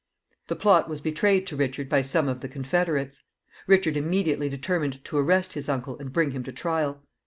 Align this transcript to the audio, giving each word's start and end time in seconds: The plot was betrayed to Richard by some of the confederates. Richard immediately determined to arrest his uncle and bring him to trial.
The 0.47 0.55
plot 0.55 0.89
was 0.89 0.99
betrayed 0.99 1.45
to 1.45 1.55
Richard 1.55 1.87
by 1.87 2.01
some 2.01 2.27
of 2.27 2.39
the 2.39 2.47
confederates. 2.47 3.21
Richard 3.67 3.95
immediately 3.95 4.49
determined 4.49 5.05
to 5.05 5.17
arrest 5.19 5.53
his 5.53 5.69
uncle 5.69 5.99
and 5.99 6.11
bring 6.11 6.31
him 6.31 6.43
to 6.45 6.51
trial. 6.51 7.03